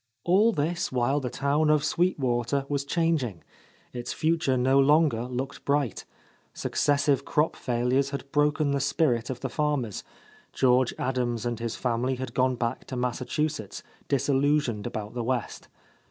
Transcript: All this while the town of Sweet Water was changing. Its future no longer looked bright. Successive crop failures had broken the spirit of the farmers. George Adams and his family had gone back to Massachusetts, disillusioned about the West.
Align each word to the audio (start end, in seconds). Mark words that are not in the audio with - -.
All 0.23 0.51
this 0.51 0.91
while 0.91 1.19
the 1.19 1.29
town 1.29 1.69
of 1.69 1.83
Sweet 1.83 2.17
Water 2.17 2.65
was 2.67 2.85
changing. 2.85 3.43
Its 3.93 4.13
future 4.13 4.57
no 4.57 4.79
longer 4.79 5.25
looked 5.25 5.63
bright. 5.63 6.05
Successive 6.55 7.23
crop 7.23 7.55
failures 7.55 8.09
had 8.09 8.31
broken 8.31 8.71
the 8.71 8.79
spirit 8.79 9.29
of 9.29 9.41
the 9.41 9.47
farmers. 9.49 10.03
George 10.53 10.95
Adams 10.97 11.45
and 11.45 11.59
his 11.59 11.75
family 11.75 12.15
had 12.15 12.33
gone 12.33 12.55
back 12.55 12.85
to 12.85 12.95
Massachusetts, 12.95 13.83
disillusioned 14.07 14.87
about 14.87 15.13
the 15.13 15.23
West. 15.23 15.67